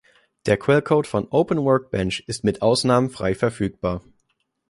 Der 0.47 0.57
Quellcode 0.57 1.05
von 1.05 1.27
Open 1.29 1.59
Workbench 1.59 2.23
ist 2.25 2.43
mit 2.43 2.63
Ausnahmen 2.63 3.11
frei 3.11 3.35
verfügbar. 3.35 4.01